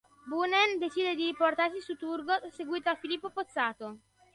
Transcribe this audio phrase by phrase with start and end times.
[0.27, 3.99] Boonen decide di riportarsi su Turgot, seguito da Filippo Pozzato.